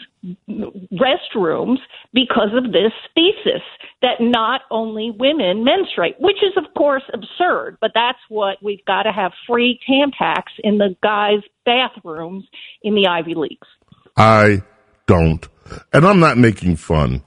restrooms 0.92 1.78
because 2.12 2.50
of 2.54 2.72
this 2.72 2.92
thesis 3.14 3.62
that 4.02 4.20
not 4.20 4.62
only 4.70 5.10
women 5.18 5.64
menstruate, 5.64 6.16
which 6.18 6.36
is 6.42 6.52
of 6.56 6.72
course 6.74 7.02
absurd, 7.12 7.78
but 7.80 7.92
that's 7.94 8.18
what 8.28 8.58
we've 8.62 8.84
got 8.86 9.04
to 9.04 9.12
have 9.12 9.32
free 9.46 9.78
Tampax 9.88 10.44
in 10.62 10.78
the 10.78 10.96
guys' 11.02 11.42
bathrooms 11.64 12.44
in 12.82 12.94
the 12.94 13.06
Ivy 13.06 13.34
Leagues. 13.34 13.68
I 14.16 14.62
don't. 15.06 15.46
And 15.92 16.04
I'm 16.04 16.20
not 16.20 16.38
making 16.38 16.76
fun. 16.76 17.22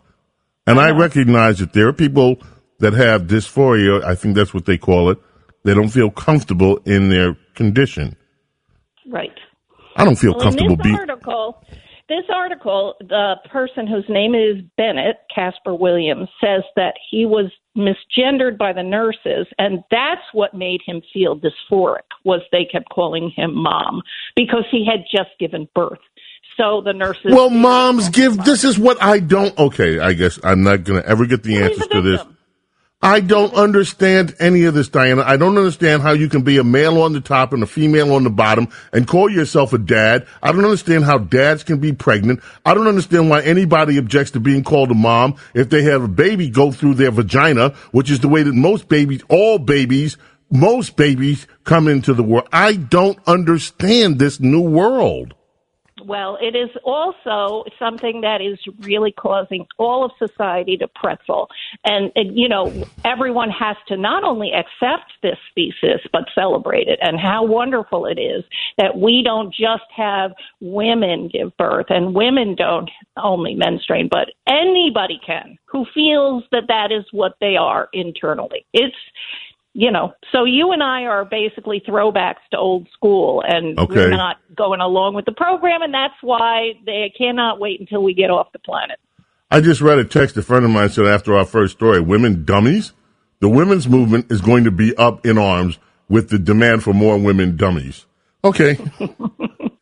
And 0.68 0.80
I, 0.80 0.90
I 0.90 0.92
recognize 0.92 1.60
that 1.60 1.74
there 1.74 1.88
are 1.88 1.94
people 1.94 2.38
that 2.80 2.94
have 2.94 3.24
dysphoria. 3.24 4.04
I 4.04 4.16
think 4.16 4.36
that's 4.36 4.54
what 4.54 4.66
they 4.66 4.78
call 4.78 5.10
it. 5.10 5.18
They 5.64 5.74
don't 5.74 5.90
feel 5.90 6.10
comfortable 6.10 6.78
in 6.86 7.10
their 7.10 7.38
condition. 7.56 8.18
Right. 9.08 9.32
I 9.96 10.04
don't 10.04 10.16
feel 10.16 10.34
well, 10.34 10.42
comfortable 10.42 10.78
being. 10.78 10.96
Article, 10.96 11.64
this 12.10 12.26
article, 12.34 12.96
the 13.00 13.36
person 13.50 13.88
whose 13.88 14.06
name 14.10 14.36
is 14.36 14.64
Bennett, 14.78 15.18
Kaspar 15.34 15.74
Williams, 15.74 16.30
says 16.42 16.64
that 16.76 16.94
he 17.10 17.26
was 17.26 17.52
misgendered 17.78 18.58
by 18.58 18.74
the 18.74 18.84
nurses, 18.84 19.48
and 19.58 19.84
that's 19.90 20.22
what 20.34 20.54
made 20.54 20.82
him 20.86 21.02
feel 21.14 21.40
dysphoric. 21.40 22.04
Was 22.24 22.42
they 22.52 22.66
kept 22.70 22.90
calling 22.90 23.32
him 23.36 23.56
mom 23.56 24.02
because 24.36 24.66
he 24.70 24.86
had 24.86 25.06
just 25.12 25.32
given 25.40 25.68
birth. 25.74 26.00
So 26.58 26.82
the 26.86 26.94
nurses. 26.94 27.32
Well, 27.32 27.50
moms 27.50 28.10
give. 28.10 28.44
This 28.44 28.64
is 28.64 28.78
what 28.78 29.02
I 29.02 29.20
don't. 29.20 29.58
Okay, 29.58 30.00
I 30.00 30.14
guess 30.14 30.40
I'm 30.44 30.62
not 30.62 30.84
going 30.84 31.02
to 31.02 31.10
ever 31.10 31.26
get 31.26 31.42
the 31.42 31.64
answers 31.64 31.88
to 31.88 32.02
this. 32.02 32.22
I 33.04 33.20
don't 33.20 33.54
understand 33.54 34.34
any 34.40 34.64
of 34.64 34.76
this, 34.76 34.88
Diana. 34.88 35.24
I 35.26 35.36
don't 35.36 35.58
understand 35.58 36.04
how 36.04 36.14
you 36.14 36.30
can 36.30 36.44
be 36.44 36.58
a 36.58 36.64
male 36.64 37.02
on 37.02 37.12
the 37.12 37.20
top 37.20 37.52
and 37.52 37.62
a 37.62 37.66
female 37.66 38.14
on 38.14 38.24
the 38.24 38.30
bottom 38.30 38.70
and 38.94 39.06
call 39.06 39.30
yourself 39.30 39.74
a 39.74 39.78
dad. 39.78 40.26
I 40.42 40.54
don't 40.54 40.64
understand 40.64 41.04
how 41.04 41.18
dads 41.18 41.66
can 41.66 41.80
be 41.80 41.92
pregnant. 41.92 42.40
I 42.66 42.74
don't 42.74 42.88
understand 42.88 43.30
why 43.30 43.42
anybody 43.42 43.98
objects 43.98 44.32
to 44.32 44.40
being 44.40 44.64
called 44.64 44.90
a 44.90 44.94
mom 44.94 45.36
if 45.54 45.70
they 45.70 45.84
have 45.84 46.02
a 46.02 46.08
baby 46.08 46.50
go 46.50 46.72
through 46.72 46.94
their 46.94 47.12
vagina, 47.12 47.72
which 47.92 48.10
is 48.10 48.22
the 48.22 48.30
way 48.30 48.42
that 48.42 48.54
most 48.54 48.88
babies, 48.88 49.22
all 49.28 49.60
babies, 49.60 50.16
most 50.50 50.96
babies 50.96 51.46
come 51.66 51.90
into 51.90 52.14
the 52.14 52.24
world. 52.24 52.48
I 52.54 52.78
don't 52.78 53.20
understand 53.28 54.18
this 54.18 54.40
new 54.40 54.62
world. 54.62 55.34
Well, 56.06 56.38
it 56.42 56.56
is 56.56 56.70
also 56.84 57.64
something 57.80 58.22
that 58.22 58.42
is 58.42 58.60
really 58.80 59.12
causing 59.12 59.66
all 59.78 60.04
of 60.04 60.12
society 60.20 60.78
to 60.78 60.88
pretzel. 60.88 61.50
And, 61.86 62.12
and, 62.16 62.38
you 62.38 62.50
know, 62.50 62.86
everyone 63.06 63.50
has 63.52 63.78
to 63.88 63.98
not 63.98 64.24
only 64.24 64.52
accept 64.52 65.12
this 65.22 65.38
thesis, 65.56 66.02
but 66.12 66.24
celebrate 66.36 66.88
it. 66.88 67.00
And 67.02 67.20
how 67.20 67.46
wonderful 67.46 68.06
it 68.06 68.20
is 68.20 68.44
that 68.78 68.98
we 68.98 69.24
don't 69.24 69.54
just 69.54 69.84
have 69.96 70.32
women 70.60 71.30
give 71.32 71.56
birth 71.58 71.88
and 71.90 72.14
women 72.14 72.56
don't 72.56 72.90
only 73.18 73.56
menstruate, 73.56 74.10
but 74.10 74.30
anybody 74.48 75.20
can 75.26 75.58
who 75.66 75.86
feels 75.94 76.44
that 76.52 76.68
that 76.68 76.92
is 76.92 77.06
what 77.12 77.36
they 77.40 77.56
are 77.56 77.90
internally. 77.94 78.66
It's, 78.74 78.96
you 79.74 79.92
know, 79.92 80.14
so 80.32 80.46
you 80.46 80.72
and 80.72 80.84
I 80.84 81.04
are 81.04 81.26
basically 81.26 81.82
throwbacks 81.88 82.46
to 82.52 82.58
old 82.58 82.88
school, 82.94 83.44
and 83.46 83.78
okay. 83.80 83.96
we're 83.96 84.10
not 84.12 84.38
going 84.56 84.82
along 84.82 85.16
with 85.16 85.26
the 85.26 85.32
program, 85.32 85.82
and 85.82 85.94
that's 85.94 86.14
why 86.22 86.74
they 86.86 87.12
cannot 87.18 87.60
wait 87.60 87.80
until 87.80 88.04
we 88.04 88.14
get 88.14 88.30
off 88.30 88.52
the 88.54 88.60
planet. 88.60 89.00
I 89.50 89.62
just 89.62 89.82
read 89.82 90.00
a 90.00 90.06
text 90.06 90.38
a 90.38 90.44
friend 90.44 90.64
of 90.64 90.72
mine 90.72 90.90
said 90.90 91.06
after 91.06 91.36
our 91.36 91.46
first 91.46 91.74
story, 91.74 92.00
women 92.00 92.46
dummies. 92.46 92.94
The 93.40 93.50
women's 93.50 93.90
movement 93.90 94.32
is 94.32 94.42
going 94.42 94.64
to 94.64 94.72
be 94.72 94.96
up 94.96 95.26
in 95.26 95.38
arms 95.38 95.78
with 96.08 96.30
the 96.30 96.40
demand 96.40 96.84
for 96.84 96.94
more 96.94 97.18
women 97.18 97.58
dummies. 97.58 98.06
Okay. 98.44 98.78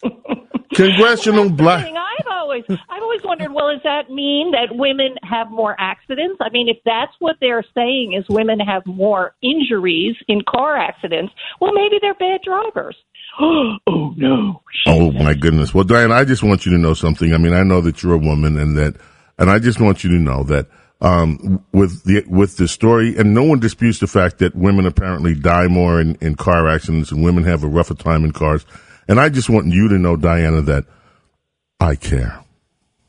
Congressional 0.73 1.49
black. 1.49 1.85
I've 1.85 2.27
always, 2.29 2.63
I've 2.69 3.01
always 3.01 3.21
wondered. 3.23 3.51
Well, 3.51 3.71
does 3.71 3.83
that 3.83 4.09
mean 4.09 4.51
that 4.51 4.75
women 4.75 5.15
have 5.23 5.49
more 5.49 5.75
accidents? 5.79 6.37
I 6.41 6.49
mean, 6.49 6.69
if 6.69 6.77
that's 6.85 7.13
what 7.19 7.37
they're 7.41 7.65
saying 7.75 8.13
is 8.13 8.25
women 8.29 8.59
have 8.59 8.85
more 8.85 9.35
injuries 9.41 10.15
in 10.27 10.41
car 10.47 10.77
accidents, 10.77 11.33
well, 11.59 11.73
maybe 11.73 11.97
they're 12.01 12.13
bad 12.13 12.41
drivers. 12.43 12.95
oh 13.41 14.13
no! 14.17 14.61
Oh 14.85 15.11
my 15.11 15.33
goodness! 15.33 15.73
Well, 15.73 15.83
Diane, 15.83 16.11
I 16.11 16.25
just 16.25 16.43
want 16.43 16.65
you 16.65 16.71
to 16.73 16.77
know 16.77 16.93
something. 16.93 17.33
I 17.33 17.37
mean, 17.37 17.53
I 17.53 17.63
know 17.63 17.81
that 17.81 18.03
you're 18.03 18.13
a 18.13 18.17
woman, 18.17 18.57
and 18.57 18.77
that, 18.77 18.95
and 19.37 19.49
I 19.49 19.59
just 19.59 19.79
want 19.79 20.03
you 20.03 20.09
to 20.11 20.17
know 20.17 20.43
that 20.43 20.67
um, 21.01 21.63
with 21.71 22.03
the 22.03 22.23
with 22.27 22.57
the 22.57 22.67
story, 22.67 23.15
and 23.17 23.33
no 23.33 23.43
one 23.43 23.59
disputes 23.59 23.99
the 23.99 24.07
fact 24.07 24.37
that 24.39 24.55
women 24.55 24.85
apparently 24.85 25.33
die 25.33 25.67
more 25.67 25.99
in, 25.99 26.15
in 26.21 26.35
car 26.35 26.67
accidents, 26.67 27.11
and 27.11 27.23
women 27.23 27.43
have 27.43 27.63
a 27.63 27.67
rougher 27.67 27.95
time 27.95 28.23
in 28.23 28.31
cars. 28.31 28.65
And 29.11 29.19
I 29.19 29.27
just 29.27 29.49
want 29.49 29.67
you 29.67 29.89
to 29.89 29.97
know, 29.97 30.15
Diana, 30.15 30.61
that 30.61 30.85
I 31.81 31.95
care. 31.95 32.39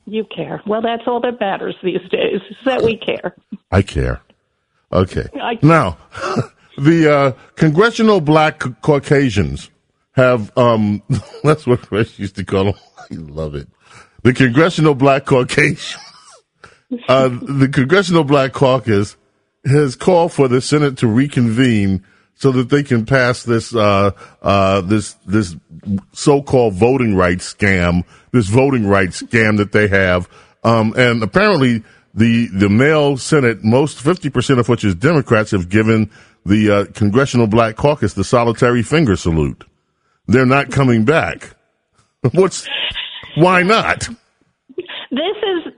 You 0.04 0.24
care. 0.24 0.60
Well, 0.66 0.82
that's 0.82 1.04
all 1.06 1.20
that 1.20 1.38
matters 1.38 1.76
these 1.80 2.00
days, 2.10 2.40
is 2.50 2.56
that 2.64 2.82
we 2.82 2.96
care. 2.96 3.36
I 3.70 3.82
care. 3.82 4.20
Okay. 4.92 5.28
I 5.40 5.60
Now, 5.62 5.98
the 6.76 7.08
uh, 7.08 7.32
Congressional 7.54 8.20
Black 8.20 8.64
Caucasians 8.80 9.70
have, 10.16 10.50
um, 10.58 11.04
that's 11.44 11.68
what 11.68 11.88
Rush 11.92 12.18
used 12.18 12.34
to 12.34 12.44
call 12.44 12.64
them. 12.64 12.74
I 12.98 13.14
love 13.14 13.54
it. 13.54 13.68
The 14.24 14.32
Congressional 14.32 14.96
Black 14.96 15.24
Caucasians, 15.24 16.02
uh, 17.06 17.28
the 17.28 17.68
Congressional 17.72 18.24
Black 18.24 18.52
Caucus 18.52 19.16
has 19.64 19.94
called 19.94 20.32
for 20.32 20.48
the 20.48 20.60
Senate 20.60 20.98
to 20.98 21.06
reconvene 21.06 22.04
so 22.34 22.50
that 22.52 22.70
they 22.70 22.82
can 22.82 23.06
pass 23.06 23.44
this 23.44 23.74
uh, 23.74 24.10
uh, 24.42 24.80
this 24.82 25.14
this 25.26 25.54
so-called 26.12 26.74
voting 26.74 27.14
rights 27.14 27.52
scam, 27.52 28.04
this 28.32 28.48
voting 28.48 28.86
rights 28.86 29.22
scam 29.22 29.58
that 29.58 29.72
they 29.72 29.88
have, 29.88 30.28
um, 30.64 30.92
and 30.96 31.22
apparently 31.22 31.82
the 32.14 32.48
the 32.48 32.68
male 32.68 33.16
Senate, 33.16 33.62
most 33.62 34.00
fifty 34.00 34.30
percent 34.30 34.60
of 34.60 34.68
which 34.68 34.84
is 34.84 34.94
Democrats, 34.94 35.50
have 35.52 35.68
given 35.68 36.10
the 36.44 36.70
uh, 36.70 36.84
Congressional 36.92 37.46
Black 37.46 37.76
Caucus 37.76 38.14
the 38.14 38.24
solitary 38.24 38.82
finger 38.82 39.16
salute. 39.16 39.64
They're 40.26 40.46
not 40.46 40.70
coming 40.70 41.04
back. 41.04 41.54
What's 42.32 42.66
why 43.36 43.62
not? 43.62 44.08
This 45.10 45.36
is 45.42 45.71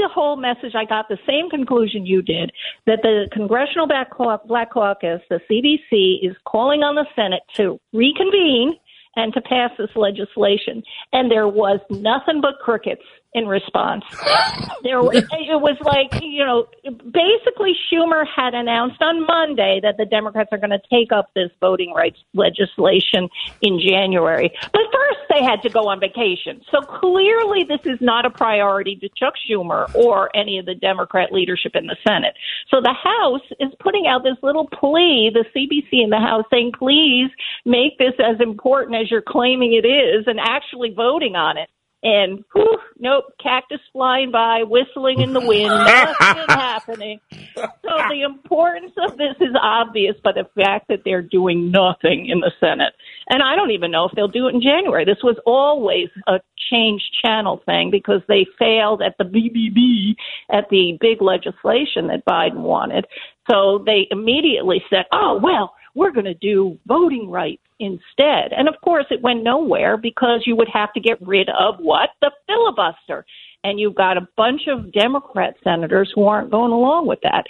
the 0.00 0.08
whole 0.08 0.36
message. 0.36 0.74
I 0.74 0.84
got 0.84 1.08
the 1.08 1.18
same 1.26 1.50
conclusion 1.50 2.06
you 2.06 2.22
did 2.22 2.50
that 2.86 3.00
the 3.02 3.28
Congressional 3.32 3.86
Black, 3.86 4.10
Caucus, 4.10 5.20
the 5.28 5.40
CBC, 5.50 6.28
is 6.28 6.36
calling 6.46 6.82
on 6.82 6.94
the 6.94 7.06
Senate 7.14 7.42
to 7.56 7.78
reconvene 7.92 8.74
and 9.16 9.32
to 9.34 9.40
pass 9.40 9.70
this 9.78 9.90
legislation. 9.96 10.82
And 11.12 11.30
there 11.30 11.48
was 11.48 11.80
nothing 11.90 12.40
but 12.40 12.58
crickets 12.62 13.02
in 13.32 13.46
response. 13.46 14.04
there, 14.82 14.98
it 14.98 15.60
was 15.60 15.76
like 15.82 16.22
you 16.22 16.44
know, 16.44 16.66
basically 16.84 17.74
Schumer 17.90 18.24
had 18.26 18.54
announced 18.54 19.00
on 19.00 19.26
Monday 19.26 19.80
that 19.82 19.96
the 19.96 20.04
Democrats 20.04 20.48
are 20.52 20.58
going 20.58 20.70
to 20.70 20.82
take 20.90 21.12
up 21.12 21.30
this 21.34 21.50
voting 21.60 21.92
rights 21.94 22.18
legislation 22.34 23.28
in 23.62 23.80
January. 23.80 24.50
But 24.72 24.82
first, 24.92 25.18
they 25.28 25.44
had 25.44 25.62
to 25.62 25.68
go 25.68 25.88
on 25.88 26.00
vacation. 26.00 26.60
So 26.70 26.80
clearly, 26.80 27.64
this 27.64 27.80
is 27.84 28.00
not 28.00 28.26
a 28.26 28.30
priority 28.30 28.96
to 28.96 29.08
Chuck 29.16 29.34
Schumer 29.48 29.94
or 29.94 30.34
any 30.34 30.58
of 30.58 30.66
the 30.66 30.74
Democrat 30.74 31.32
leadership 31.32 31.72
in 31.74 31.86
the 31.86 31.96
Senate. 32.06 32.34
So 32.68 32.80
the 32.80 32.94
House 32.94 33.46
is 33.60 33.72
putting 33.78 34.06
out 34.06 34.24
this 34.24 34.36
little 34.42 34.66
plea, 34.66 35.30
the 35.32 35.44
CBC 35.54 36.02
in 36.02 36.10
the 36.10 36.18
House, 36.18 36.44
saying, 36.50 36.72
"Please 36.72 37.30
make 37.64 37.98
this 37.98 38.14
as 38.18 38.40
important 38.40 38.96
as 38.96 39.09
you're 39.10 39.22
claiming 39.22 39.72
it 39.72 39.86
is, 39.86 40.24
and 40.26 40.38
actually 40.40 40.90
voting 40.94 41.36
on 41.36 41.58
it." 41.58 41.68
and 42.02 42.44
whew, 42.54 42.78
nope, 42.98 43.24
cactus 43.42 43.80
flying 43.92 44.30
by, 44.30 44.62
whistling 44.62 45.20
in 45.20 45.32
the 45.34 45.40
wind, 45.40 45.68
nothing 45.68 46.44
happening. 46.48 47.20
So 47.56 47.96
the 48.08 48.22
importance 48.24 48.92
of 49.06 49.18
this 49.18 49.34
is 49.40 49.54
obvious 49.60 50.16
by 50.24 50.32
the 50.32 50.48
fact 50.54 50.88
that 50.88 51.00
they're 51.04 51.22
doing 51.22 51.70
nothing 51.70 52.28
in 52.28 52.40
the 52.40 52.52
Senate. 52.58 52.94
And 53.28 53.42
I 53.42 53.54
don't 53.54 53.72
even 53.72 53.90
know 53.90 54.06
if 54.06 54.12
they'll 54.12 54.28
do 54.28 54.48
it 54.48 54.54
in 54.54 54.62
January. 54.62 55.04
This 55.04 55.22
was 55.22 55.36
always 55.44 56.08
a 56.26 56.40
change 56.70 57.02
channel 57.22 57.60
thing 57.66 57.90
because 57.90 58.22
they 58.28 58.46
failed 58.58 59.02
at 59.02 59.16
the 59.18 59.24
BBB, 59.24 60.14
at 60.50 60.70
the 60.70 60.96
big 61.00 61.20
legislation 61.20 62.06
that 62.06 62.24
Biden 62.24 62.60
wanted. 62.60 63.06
So 63.50 63.82
they 63.84 64.06
immediately 64.10 64.82
said, 64.88 65.04
oh, 65.12 65.38
well, 65.42 65.74
we're 66.00 66.12
going 66.12 66.24
to 66.24 66.34
do 66.34 66.78
voting 66.86 67.30
rights 67.30 67.62
instead. 67.78 68.52
And 68.56 68.68
of 68.68 68.74
course, 68.82 69.04
it 69.10 69.20
went 69.22 69.42
nowhere 69.42 69.98
because 69.98 70.44
you 70.46 70.56
would 70.56 70.68
have 70.72 70.90
to 70.94 71.00
get 71.00 71.20
rid 71.20 71.50
of 71.50 71.74
what? 71.78 72.08
The 72.22 72.30
filibuster. 72.46 73.26
And 73.62 73.78
you've 73.78 73.94
got 73.94 74.16
a 74.16 74.26
bunch 74.34 74.62
of 74.66 74.92
Democrat 74.92 75.56
senators 75.62 76.10
who 76.14 76.24
aren't 76.24 76.50
going 76.50 76.72
along 76.72 77.06
with 77.06 77.18
that. 77.22 77.44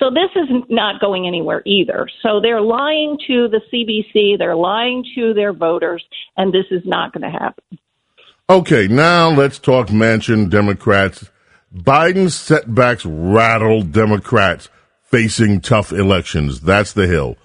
So 0.00 0.10
this 0.10 0.30
is 0.34 0.48
not 0.68 1.00
going 1.00 1.28
anywhere 1.28 1.62
either. 1.64 2.08
So 2.24 2.40
they're 2.40 2.60
lying 2.60 3.16
to 3.28 3.48
the 3.48 3.60
CBC, 3.72 4.36
they're 4.36 4.56
lying 4.56 5.04
to 5.14 5.32
their 5.32 5.52
voters, 5.52 6.04
and 6.36 6.52
this 6.52 6.66
is 6.72 6.82
not 6.84 7.12
going 7.12 7.30
to 7.30 7.38
happen. 7.38 7.78
Okay, 8.50 8.88
now 8.88 9.30
let's 9.30 9.60
talk 9.60 9.88
Manchin 9.88 10.50
Democrats 10.50 11.30
Biden's 11.74 12.34
setbacks 12.34 13.06
rattle 13.06 13.82
Democrats 13.82 14.68
facing 15.04 15.60
tough 15.60 15.92
elections. 15.92 16.60
That's 16.60 16.92
the 16.92 17.06
hill. 17.06 17.36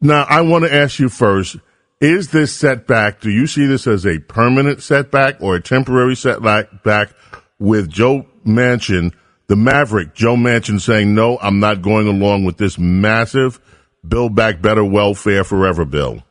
Now, 0.00 0.24
I 0.28 0.42
want 0.42 0.64
to 0.64 0.74
ask 0.74 0.98
you 0.98 1.08
first 1.08 1.56
is 2.00 2.30
this 2.30 2.54
setback, 2.54 3.20
do 3.20 3.30
you 3.30 3.48
see 3.48 3.66
this 3.66 3.88
as 3.88 4.06
a 4.06 4.20
permanent 4.20 4.82
setback 4.82 5.40
or 5.40 5.56
a 5.56 5.60
temporary 5.60 6.14
setback 6.14 6.84
back 6.84 7.10
with 7.58 7.90
Joe 7.90 8.26
Manchin, 8.46 9.12
the 9.48 9.56
maverick, 9.56 10.14
Joe 10.14 10.36
Manchin 10.36 10.80
saying, 10.80 11.12
no, 11.12 11.38
I'm 11.38 11.58
not 11.58 11.82
going 11.82 12.06
along 12.06 12.44
with 12.44 12.56
this 12.56 12.78
massive 12.78 13.58
Build 14.06 14.36
Back 14.36 14.62
Better 14.62 14.84
Welfare 14.84 15.42
Forever 15.42 15.84
bill? 15.84 16.22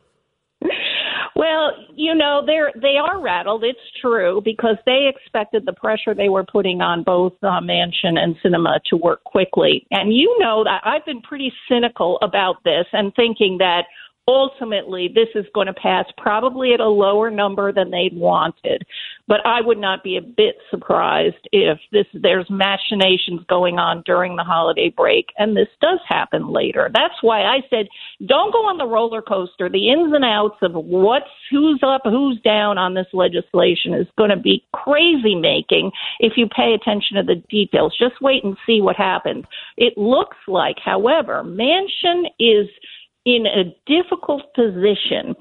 You 2.08 2.14
know, 2.14 2.42
they're 2.46 2.72
they 2.74 2.96
are 2.96 3.20
rattled. 3.20 3.64
It's 3.64 3.78
true 4.00 4.40
because 4.42 4.76
they 4.86 5.10
expected 5.14 5.66
the 5.66 5.74
pressure 5.74 6.14
they 6.14 6.30
were 6.30 6.42
putting 6.42 6.80
on 6.80 7.02
both 7.02 7.34
uh, 7.42 7.60
Manchin 7.60 8.16
and 8.16 8.34
Sinema 8.42 8.80
to 8.88 8.96
work 8.96 9.22
quickly. 9.24 9.86
And 9.90 10.16
you 10.16 10.34
know 10.40 10.64
that 10.64 10.80
I've 10.86 11.04
been 11.04 11.20
pretty 11.20 11.52
cynical 11.68 12.18
about 12.22 12.64
this 12.64 12.86
and 12.94 13.12
thinking 13.14 13.58
that 13.58 13.82
ultimately 14.28 15.08
this 15.08 15.28
is 15.34 15.46
going 15.54 15.66
to 15.66 15.72
pass 15.72 16.04
probably 16.18 16.74
at 16.74 16.80
a 16.80 16.88
lower 16.88 17.30
number 17.30 17.72
than 17.72 17.90
they'd 17.90 18.14
wanted. 18.14 18.86
But 19.26 19.44
I 19.44 19.62
would 19.62 19.78
not 19.78 20.04
be 20.04 20.16
a 20.16 20.22
bit 20.22 20.56
surprised 20.70 21.48
if 21.50 21.78
this 21.92 22.06
there's 22.12 22.48
machinations 22.50 23.40
going 23.48 23.78
on 23.78 24.02
during 24.04 24.36
the 24.36 24.44
holiday 24.44 24.92
break 24.94 25.28
and 25.38 25.56
this 25.56 25.68
does 25.80 25.98
happen 26.06 26.52
later. 26.52 26.90
That's 26.92 27.22
why 27.22 27.42
I 27.42 27.60
said 27.70 27.88
don't 28.26 28.52
go 28.52 28.68
on 28.68 28.76
the 28.76 28.86
roller 28.86 29.22
coaster. 29.22 29.70
The 29.70 29.90
ins 29.90 30.12
and 30.14 30.24
outs 30.24 30.58
of 30.60 30.72
what's 30.74 31.24
who's 31.50 31.80
up, 31.82 32.02
who's 32.04 32.38
down 32.42 32.76
on 32.76 32.92
this 32.94 33.06
legislation 33.14 33.94
is 33.94 34.06
going 34.18 34.30
to 34.30 34.36
be 34.36 34.62
crazy 34.74 35.34
making 35.34 35.90
if 36.20 36.34
you 36.36 36.46
pay 36.46 36.74
attention 36.74 37.16
to 37.16 37.22
the 37.22 37.42
details. 37.48 37.96
Just 37.98 38.20
wait 38.20 38.44
and 38.44 38.56
see 38.66 38.82
what 38.82 38.96
happens. 38.96 39.44
It 39.78 39.96
looks 39.96 40.36
like, 40.46 40.76
however, 40.84 41.42
Manchin 41.44 42.24
is 42.38 42.68
in 43.24 43.44
a 43.46 43.74
difficult 43.86 44.42
position. 44.54 45.34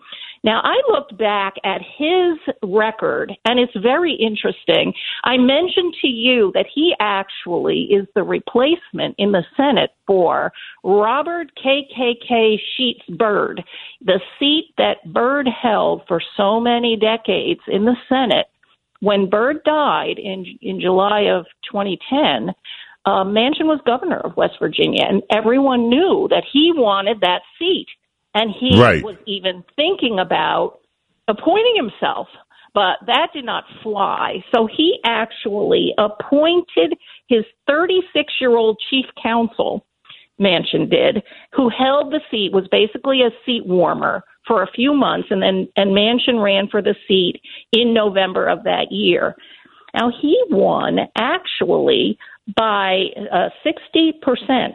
Now, 0.43 0.61
I 0.63 0.79
looked 0.89 1.17
back 1.17 1.55
at 1.63 1.81
his 1.81 2.37
record, 2.63 3.33
and 3.45 3.59
it's 3.59 3.75
very 3.81 4.13
interesting. 4.13 4.93
I 5.23 5.37
mentioned 5.37 5.95
to 6.01 6.07
you 6.07 6.51
that 6.53 6.67
he 6.73 6.93
actually 6.99 7.89
is 7.91 8.07
the 8.15 8.23
replacement 8.23 9.15
in 9.17 9.31
the 9.31 9.43
Senate 9.55 9.91
for 10.05 10.51
Robert 10.83 11.51
KKK 11.63 12.57
Sheets 12.75 13.03
Byrd, 13.17 13.63
the 14.05 14.19
seat 14.39 14.73
that 14.77 15.11
Byrd 15.11 15.47
held 15.47 16.03
for 16.07 16.21
so 16.37 16.59
many 16.59 16.95
decades 16.95 17.61
in 17.67 17.85
the 17.85 17.95
Senate. 18.07 18.47
When 18.99 19.29
Byrd 19.29 19.63
died 19.63 20.17
in 20.17 20.45
in 20.61 20.79
July 20.79 21.21
of 21.29 21.45
2010, 21.71 22.53
uh, 23.07 23.23
Manchin 23.23 23.67
was 23.67 23.79
governor 23.85 24.19
of 24.19 24.35
West 24.35 24.55
Virginia, 24.59 25.05
and 25.07 25.23
everyone 25.31 25.87
knew 25.89 26.27
that 26.29 26.43
he 26.51 26.73
wanted 26.75 27.21
that 27.21 27.39
seat, 27.57 27.87
and 28.33 28.51
he 28.51 28.81
right. 28.81 29.01
was 29.01 29.15
even 29.25 29.63
thinking 29.77 30.19
about 30.19 30.79
appointing 31.29 31.75
himself. 31.77 32.27
But 32.73 32.97
that 33.05 33.29
did 33.33 33.45
not 33.45 33.63
fly. 33.81 34.43
So 34.53 34.67
he 34.67 34.99
actually 35.05 35.93
appointed 35.97 36.97
his 37.29 37.45
36 37.65 38.33
year 38.41 38.57
old 38.57 38.77
chief 38.89 39.05
counsel, 39.23 39.85
Manchin 40.37 40.89
did, 40.89 41.23
who 41.53 41.69
held 41.69 42.11
the 42.11 42.19
seat, 42.29 42.51
was 42.51 42.67
basically 42.69 43.21
a 43.21 43.31
seat 43.45 43.65
warmer 43.65 44.21
for 44.45 44.63
a 44.63 44.71
few 44.75 44.93
months, 44.93 45.29
and 45.31 45.41
then 45.41 45.69
and 45.77 45.91
Manchin 45.91 46.43
ran 46.43 46.67
for 46.67 46.81
the 46.81 46.95
seat 47.07 47.39
in 47.71 47.93
November 47.93 48.47
of 48.47 48.65
that 48.65 48.91
year. 48.91 49.33
Now 49.93 50.11
he 50.21 50.37
won 50.49 50.99
actually 51.15 52.17
by 52.55 53.05
uh, 53.31 53.49
60% 53.65 54.73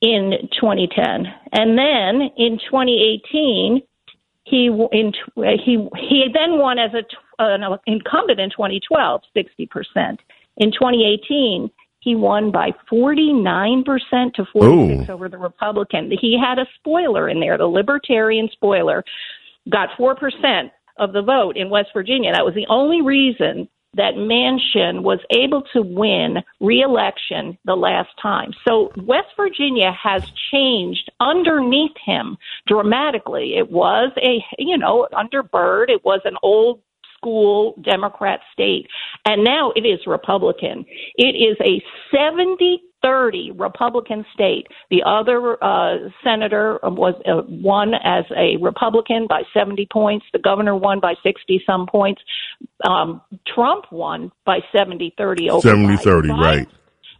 in 0.00 0.32
2010. 0.60 1.26
And 1.52 1.78
then 1.78 2.30
in 2.36 2.58
2018, 2.58 3.82
he 4.44 4.66
in 4.92 5.12
he 5.64 5.88
he 5.96 6.26
then 6.32 6.58
won 6.58 6.78
as 6.78 6.90
a 6.92 7.02
an 7.38 7.62
incumbent 7.86 8.38
in 8.38 8.50
2012, 8.50 9.22
60%. 9.34 10.18
In 10.58 10.70
2018, 10.70 11.70
he 11.98 12.14
won 12.14 12.52
by 12.52 12.70
49% 12.92 14.34
to 14.34 14.44
46 14.52 15.08
Ooh. 15.08 15.12
over 15.12 15.28
the 15.28 15.38
Republican. 15.38 16.12
He 16.20 16.38
had 16.38 16.58
a 16.58 16.66
spoiler 16.76 17.28
in 17.28 17.40
there, 17.40 17.58
the 17.58 17.66
libertarian 17.66 18.48
spoiler, 18.52 19.02
got 19.68 19.88
4% 19.98 20.70
of 20.98 21.12
the 21.12 21.22
vote 21.22 21.56
in 21.56 21.70
West 21.70 21.88
Virginia. 21.94 22.32
That 22.32 22.44
was 22.44 22.54
the 22.54 22.66
only 22.68 23.00
reason 23.00 23.68
that 23.96 24.14
Manchin 24.14 25.02
was 25.02 25.20
able 25.30 25.62
to 25.72 25.82
win 25.82 26.38
reelection 26.60 27.58
the 27.64 27.74
last 27.76 28.10
time. 28.20 28.52
So 28.66 28.92
West 28.96 29.28
Virginia 29.36 29.92
has 29.92 30.22
changed 30.52 31.10
underneath 31.20 31.96
him 32.04 32.36
dramatically. 32.66 33.56
It 33.56 33.70
was 33.70 34.12
a, 34.16 34.44
you 34.58 34.78
know, 34.78 35.08
under 35.16 35.42
Byrd, 35.42 35.90
it 35.90 36.04
was 36.04 36.20
an 36.24 36.36
old 36.42 36.80
school 37.16 37.74
Democrat 37.82 38.40
state. 38.52 38.86
And 39.24 39.44
now 39.44 39.72
it 39.74 39.80
is 39.80 40.00
Republican. 40.06 40.84
It 41.16 41.34
is 41.34 41.56
a 41.60 41.82
70 42.14 42.82
30 43.04 43.52
Republican 43.56 44.24
state. 44.32 44.66
The 44.90 45.02
other 45.04 45.62
uh, 45.62 46.08
senator 46.24 46.78
was 46.82 47.14
uh, 47.26 47.42
won 47.48 47.92
as 48.02 48.24
a 48.34 48.56
Republican 48.62 49.26
by 49.28 49.42
70 49.52 49.86
points. 49.92 50.24
The 50.32 50.38
governor 50.38 50.74
won 50.74 51.00
by 51.00 51.14
60 51.22 51.62
some 51.66 51.86
points. 51.86 52.22
Um, 52.88 53.20
Trump 53.54 53.84
won 53.92 54.32
by 54.46 54.60
70 54.74 55.14
30 55.18 55.50
over 55.50 55.68
70 55.68 55.96
30, 55.98 56.28
right. 56.30 56.68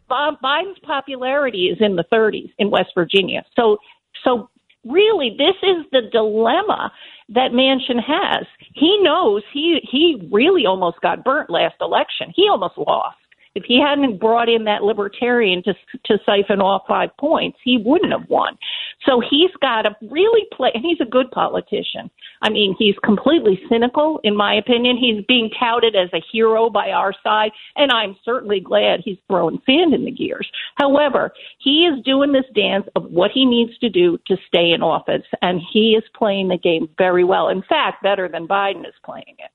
Bob 0.09 0.37
Biden's 0.43 0.79
popularity 0.83 1.67
is 1.67 1.79
in 1.81 1.97
the 1.97 2.05
30s 2.13 2.51
in 2.59 2.71
West 2.71 2.91
Virginia. 2.95 3.45
So, 3.57 3.79
so 4.23 4.49
really, 4.85 5.37
this 5.37 5.57
is 5.63 5.85
the 5.93 6.03
dilemma 6.11 6.93
that 7.31 7.53
Manchin 7.53 8.01
has. 8.07 8.47
He 8.75 8.99
knows 9.03 9.43
he 9.53 9.81
he 9.91 10.29
really 10.33 10.67
almost 10.67 11.01
got 11.01 11.25
burnt 11.25 11.51
last 11.51 11.77
election. 11.81 12.33
He 12.35 12.49
almost 12.51 12.79
lost. 12.79 13.17
If 13.55 13.65
he 13.65 13.81
hadn't 13.81 14.19
brought 14.19 14.49
in 14.49 14.65
that 14.65 14.83
libertarian 14.83 15.63
to 15.65 15.75
to 16.07 16.19
siphon 16.27 16.61
off 16.61 16.83
five 16.89 17.11
points, 17.19 17.59
he 17.63 17.83
wouldn't 17.85 18.13
have 18.13 18.29
won. 18.29 18.59
So 19.07 19.21
he's 19.21 19.51
got 19.61 19.83
to 19.83 19.95
really 20.11 20.47
play, 20.53 20.71
and 20.75 20.85
he's 20.85 21.01
a 21.01 21.09
good 21.09 21.31
politician. 21.31 22.11
I 22.43 22.51
mean, 22.51 22.75
he's 22.79 22.95
completely 23.05 23.61
cynical, 23.69 24.21
in 24.25 24.37
my 24.37 24.55
opinion. 24.55 24.97
He's 24.97 25.25
being 25.27 25.51
touted 25.59 25.95
as 25.95 26.09
a 26.13 26.23
hero 26.33 26.71
by 26.71 26.91
our 26.91 27.13
side, 27.23 27.51
and 27.77 27.93
I'm 27.93 28.17
certainly 28.25 28.61
glad 28.61 29.01
he's 29.05 29.19
throwing 29.29 29.61
sand 29.67 29.95
in 29.95 30.05
the 30.05 30.11
gears. 30.11 30.51
However, 30.77 31.33
he 31.59 31.87
is 31.87 32.05
doing 32.05 32.33
this 32.33 32.45
dance 32.55 32.87
of 32.97 33.05
what 33.05 33.31
he 33.33 33.45
needs 33.45 33.77
to 33.79 33.89
do 33.89 34.19
to 34.27 34.37
stay 34.49 34.73
in 34.73 34.83
office, 34.83 35.25
and 35.43 35.61
he 35.73 35.93
is 35.93 36.05
playing 36.17 36.49
the 36.49 36.59
game 36.59 36.89
very 36.99 37.25
well. 37.25 37.49
In 37.49 37.63
fact, 37.63 38.03
better 38.03 38.29
than 38.29 38.49
Biden 38.49 38.87
is 38.87 38.95
playing 39.05 39.37
it. 39.39 39.51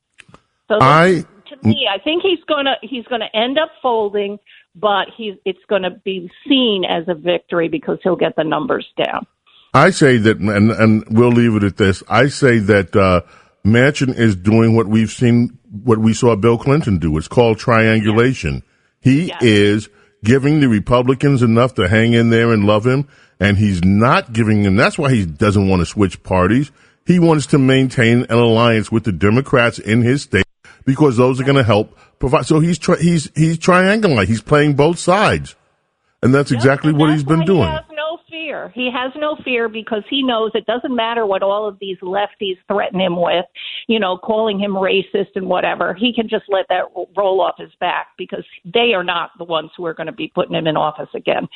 So 0.68 0.78
I 0.80 1.26
to 1.50 1.68
me, 1.68 1.88
I 1.94 2.00
think 2.02 2.24
he's 2.24 2.44
gonna 2.48 2.76
he's 2.82 3.06
gonna 3.06 3.30
end 3.34 3.58
up 3.58 3.70
folding, 3.82 4.38
but 4.76 5.08
he's 5.16 5.36
it's 5.46 5.60
gonna 5.70 5.92
be 6.04 6.30
seen 6.48 6.86
as 6.86 7.06
a 7.08 7.16
victory 7.16 7.68
because 7.68 8.00
he'll 8.04 8.16
get 8.16 8.36
the 8.36 8.44
numbers 8.44 8.88
down. 8.98 9.26
I 9.74 9.92
say 9.92 10.18
that, 10.18 10.38
and, 10.40 10.72
and 10.72 11.06
we'll 11.10 11.30
leave 11.32 11.56
it 11.56 11.64
at 11.64 11.78
this. 11.78 12.02
I 12.10 12.28
say 12.30 12.58
that 12.58 12.96
uh, 12.96 13.22
Manchin 13.66 14.18
is 14.18 14.36
doing 14.36 14.76
what 14.76 14.88
we've 14.88 15.12
seen, 15.12 15.60
what 15.84 16.00
we 16.00 16.14
saw 16.14 16.36
Bill 16.36 16.58
Clinton 16.58 16.98
do. 16.98 17.16
It's 17.18 17.28
called 17.28 17.60
triangulation. 17.60 18.64
He 19.00 19.28
Yes. 19.28 19.44
is 19.44 19.90
giving 20.24 20.60
the 20.60 20.68
Republicans 20.68 21.44
enough 21.44 21.76
to 21.76 21.88
hang 21.88 22.14
in 22.14 22.30
there 22.32 22.52
and 22.52 22.66
love 22.66 22.86
him, 22.86 23.08
and 23.40 23.58
he's 23.58 23.84
not 23.84 24.34
giving 24.34 24.64
them. 24.64 24.76
That's 24.76 24.98
why 24.98 25.12
he 25.14 25.26
doesn't 25.26 25.70
want 25.70 25.82
to 25.82 25.86
switch 25.86 26.24
parties. 26.24 26.72
He 27.06 27.20
wants 27.20 27.46
to 27.48 27.58
maintain 27.60 28.24
an 28.24 28.38
alliance 28.38 28.92
with 28.92 29.04
the 29.04 29.12
Democrats 29.12 29.80
in 29.80 30.02
his 30.02 30.24
state 30.24 30.46
because 30.90 31.18
those 31.18 31.40
are 31.40 31.44
going 31.44 31.56
to 31.56 31.64
help 31.64 31.96
provide. 32.18 32.48
So 32.48 32.60
he's 32.60 32.80
tri- 32.80 32.98
he's 32.98 33.30
he's 33.36 33.60
triangulating. 33.60 34.28
He's 34.28 34.42
playing 34.42 34.76
both 34.76 34.98
sides, 34.98 35.56
and 36.24 36.34
that's 36.34 36.52
exactly 36.52 36.90
And 36.90 37.00
what 37.00 37.08
that's 37.08 37.22
he's 37.22 37.24
been 37.24 37.46
doing. 37.46 37.70
He 37.70 37.76
has 37.76 37.86
no 37.92 38.18
fear. 38.28 38.72
He 38.74 38.90
has 38.92 39.12
no 39.16 39.38
fear 39.44 39.70
because 39.70 40.04
he 40.10 40.24
knows 40.24 40.52
it 40.56 40.66
doesn't 40.66 40.96
matter 40.96 41.28
what 41.28 41.44
all 41.44 41.68
of 41.68 41.78
these 41.80 41.98
lefties 42.00 42.58
threaten 42.68 43.00
him 43.00 43.16
with, 43.16 43.46
you 43.88 44.00
know, 44.00 44.18
calling 44.18 44.60
him 44.60 44.72
racist 44.72 45.36
and 45.36 45.48
whatever. 45.48 45.94
He 45.94 46.12
can 46.12 46.28
just 46.28 46.46
let 46.50 46.66
that 46.70 46.86
roll 47.16 47.42
off 47.42 47.56
his 47.60 47.72
back 47.80 48.08
because 48.18 48.46
they 48.66 48.94
are 48.96 49.04
not 49.04 49.30
the 49.38 49.44
ones 49.44 49.70
who 49.78 49.86
are 49.86 49.94
going 49.94 50.08
to 50.08 50.14
be 50.14 50.32
putting 50.34 50.56
him 50.56 50.66
in 50.66 50.76
office 50.76 51.10
again. 51.14 51.48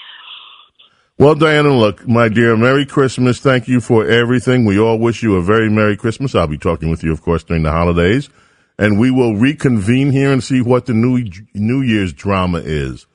Well, 1.17 1.35
Diana, 1.35 1.77
look, 1.77 2.07
my 2.07 2.27
dear, 2.27 2.57
Merry 2.57 2.87
Christmas. 2.87 3.39
Thank 3.39 3.67
you 3.67 3.79
for 3.81 4.07
everything. 4.07 4.65
We 4.65 4.79
all 4.79 4.97
wish 4.97 5.21
you 5.21 5.35
a 5.35 5.43
very 5.43 5.69
Merry 5.69 5.95
Christmas. 5.95 6.33
I'll 6.33 6.47
be 6.47 6.57
talking 6.57 6.89
with 6.89 7.03
you, 7.03 7.11
of 7.11 7.21
course, 7.21 7.43
during 7.43 7.63
the 7.63 7.71
holidays. 7.71 8.29
And 8.77 8.99
we 8.99 9.11
will 9.11 9.35
reconvene 9.35 10.11
here 10.11 10.31
and 10.31 10.43
see 10.43 10.61
what 10.61 10.85
the 10.87 10.93
new 10.93 11.23
New 11.53 11.81
Year's 11.81 12.13
drama 12.13 12.59
is. 12.59 13.05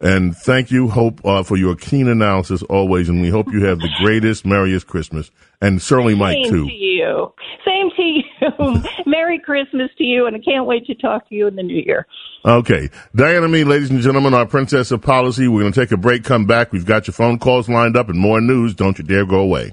And 0.00 0.36
thank 0.36 0.70
you, 0.70 0.88
Hope, 0.88 1.24
uh, 1.24 1.42
for 1.44 1.56
your 1.56 1.76
keen 1.76 2.08
analysis 2.08 2.62
always. 2.64 3.08
And 3.08 3.22
we 3.22 3.30
hope 3.30 3.52
you 3.52 3.64
have 3.64 3.78
the 3.78 3.88
greatest, 4.02 4.44
merriest 4.44 4.86
Christmas. 4.86 5.30
And 5.60 5.80
certainly 5.80 6.14
Mike, 6.14 6.44
too. 6.44 6.50
Same 6.50 6.52
too. 6.52 6.66
to 6.66 6.74
you. 6.74 7.32
Same 7.64 7.90
to 7.96 8.02
you. 8.02 8.82
Merry 9.06 9.38
Christmas 9.38 9.90
to 9.96 10.04
you, 10.04 10.26
and 10.26 10.36
I 10.36 10.40
can't 10.40 10.66
wait 10.66 10.84
to 10.86 10.94
talk 10.94 11.28
to 11.28 11.34
you 11.34 11.46
in 11.46 11.56
the 11.56 11.62
new 11.62 11.80
year. 11.80 12.06
Okay. 12.44 12.90
Diana 13.14 13.48
Me, 13.48 13.64
ladies 13.64 13.90
and 13.90 14.00
gentlemen, 14.00 14.34
our 14.34 14.46
princess 14.46 14.90
of 14.90 15.00
policy. 15.00 15.48
We're 15.48 15.62
going 15.62 15.72
to 15.72 15.80
take 15.80 15.92
a 15.92 15.96
break, 15.96 16.24
come 16.24 16.44
back. 16.44 16.72
We've 16.72 16.84
got 16.84 17.06
your 17.06 17.14
phone 17.14 17.38
calls 17.38 17.68
lined 17.68 17.96
up 17.96 18.08
and 18.10 18.18
more 18.18 18.40
news. 18.40 18.74
Don't 18.74 18.98
you 18.98 19.04
dare 19.04 19.24
go 19.24 19.38
away. 19.38 19.72